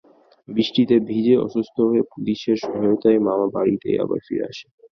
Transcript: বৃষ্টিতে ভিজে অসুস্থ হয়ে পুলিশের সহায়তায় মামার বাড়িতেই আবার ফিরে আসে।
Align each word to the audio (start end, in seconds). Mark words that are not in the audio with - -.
বৃষ্টিতে 0.47 0.95
ভিজে 1.07 1.35
অসুস্থ 1.37 1.75
হয়ে 1.81 2.03
পুলিশের 2.11 2.57
সহায়তায় 2.63 3.19
মামার 3.19 3.49
বাড়িতেই 3.55 3.95
আবার 4.03 4.19
ফিরে 4.25 4.43
আসে। 4.51 4.65